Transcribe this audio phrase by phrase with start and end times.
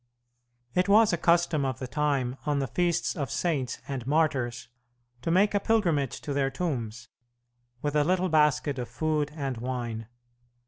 [0.73, 4.67] It was a custom of the time on the feasts of saints and martyrs
[5.21, 7.09] to make a pilgrimage to their tombs,
[7.83, 10.07] with a little basket of food and wine.